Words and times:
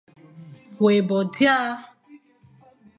Wé 0.83 0.93
bo 1.07 1.17
dia, 1.33 1.55